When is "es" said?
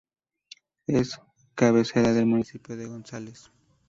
0.87-1.19